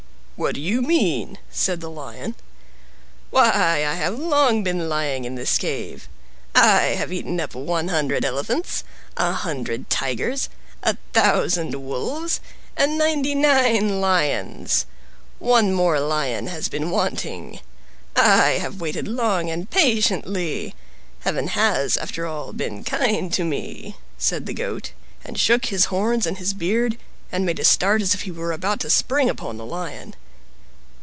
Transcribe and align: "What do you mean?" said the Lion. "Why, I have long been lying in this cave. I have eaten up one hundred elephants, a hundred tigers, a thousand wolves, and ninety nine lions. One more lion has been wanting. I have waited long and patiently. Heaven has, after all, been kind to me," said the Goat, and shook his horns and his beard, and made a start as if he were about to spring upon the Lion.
"What 0.37 0.55
do 0.55 0.59
you 0.61 0.81
mean?" 0.81 1.37
said 1.51 1.81
the 1.81 1.89
Lion. 1.91 2.33
"Why, 3.29 3.51
I 3.85 3.93
have 3.93 4.17
long 4.17 4.63
been 4.63 4.89
lying 4.89 5.23
in 5.23 5.35
this 5.35 5.55
cave. 5.59 6.09
I 6.55 6.95
have 6.97 7.13
eaten 7.13 7.39
up 7.39 7.53
one 7.53 7.89
hundred 7.89 8.25
elephants, 8.25 8.83
a 9.17 9.33
hundred 9.33 9.91
tigers, 9.91 10.49
a 10.81 10.97
thousand 11.13 11.75
wolves, 11.85 12.39
and 12.75 12.97
ninety 12.97 13.35
nine 13.35 14.01
lions. 14.01 14.87
One 15.37 15.73
more 15.75 15.99
lion 15.99 16.47
has 16.47 16.69
been 16.69 16.89
wanting. 16.89 17.59
I 18.15 18.53
have 18.53 18.81
waited 18.81 19.07
long 19.07 19.51
and 19.51 19.69
patiently. 19.69 20.73
Heaven 21.19 21.49
has, 21.49 21.97
after 21.97 22.25
all, 22.25 22.51
been 22.51 22.83
kind 22.83 23.31
to 23.33 23.43
me," 23.43 23.95
said 24.17 24.47
the 24.47 24.55
Goat, 24.55 24.91
and 25.23 25.37
shook 25.39 25.65
his 25.65 25.85
horns 25.93 26.25
and 26.25 26.39
his 26.39 26.55
beard, 26.55 26.97
and 27.31 27.45
made 27.45 27.59
a 27.59 27.63
start 27.63 28.01
as 28.01 28.15
if 28.15 28.23
he 28.23 28.31
were 28.31 28.51
about 28.53 28.79
to 28.79 28.89
spring 28.89 29.29
upon 29.29 29.57
the 29.57 29.65
Lion. 29.67 30.15